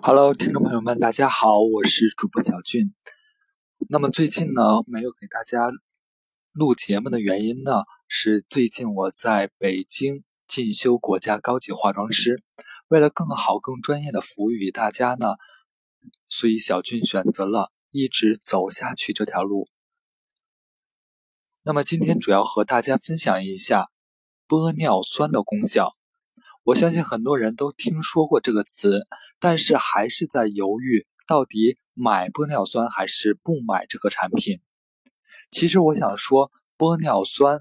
[0.00, 2.94] Hello，听众朋友们，大家好，我是主播小俊。
[3.88, 5.70] 那么最近呢，没有给大家
[6.52, 12.42] 录节目的原因呢，是最近我在北京进修国家高级化妆师，
[12.88, 15.34] 为了更好、更专业的服务于大家呢，
[16.26, 19.68] 所以小俊选择了一直走下去这条路。
[21.64, 23.88] 那么今天主要和大家分享一下
[24.46, 25.90] 玻尿酸的功效。
[26.68, 29.00] 我相信很多人都听说过这个词，
[29.40, 34.60] 但是还是在犹豫到底买玻尿酸还是不买这个产品。
[35.50, 37.60] 其实我想说，玻尿酸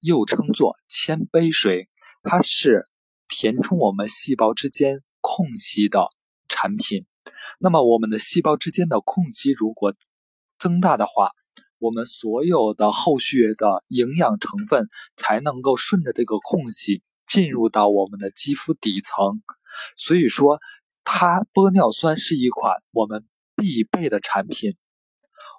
[0.00, 1.88] 又称作千杯水，
[2.24, 2.82] 它是
[3.28, 6.08] 填充我们细胞之间空隙的
[6.48, 7.06] 产品。
[7.60, 9.94] 那么我们的细胞之间的空隙如果
[10.58, 11.30] 增大的话，
[11.78, 17.04] 我们所有的后续的营养成分才能够顺着这个空隙。
[17.34, 19.42] 进入到我们的肌肤底层，
[19.96, 20.60] 所以说，
[21.02, 23.26] 它玻尿酸是一款我们
[23.56, 24.76] 必备的产品。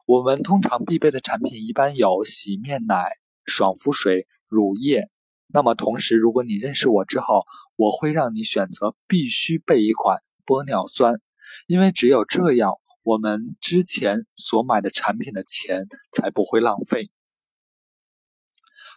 [0.06, 3.12] 我们通常必备的产品一般有洗面奶、
[3.44, 5.10] 爽肤水、乳液。
[5.48, 7.44] 那么同时，如果你认识我之后，
[7.76, 11.20] 我会让你选择必须备一款玻尿酸，
[11.68, 12.72] 因为只有这样，
[13.04, 17.12] 我们之前所买的产品的钱才不会浪费。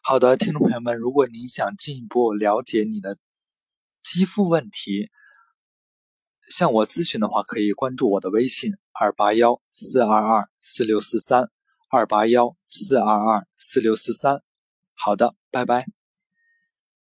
[0.02, 3.16] 好的，听众朋友们，如果您想进一步了解你的
[4.00, 5.10] 肌肤问题，
[6.48, 11.50] 向我咨询的话，可以关注我的微信二八幺四二二四六四三
[11.90, 14.42] 二八幺四二二四六四三。
[14.94, 15.97] 好的，拜拜。